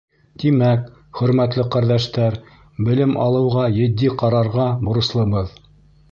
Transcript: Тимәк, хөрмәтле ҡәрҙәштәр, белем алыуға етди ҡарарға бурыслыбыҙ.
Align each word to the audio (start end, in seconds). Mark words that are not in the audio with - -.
Тимәк, 0.43 0.85
хөрмәтле 1.17 1.65
ҡәрҙәштәр, 1.75 2.37
белем 2.87 3.13
алыуға 3.25 3.67
етди 3.75 4.09
ҡарарға 4.23 4.65
бурыслыбыҙ. 4.89 5.53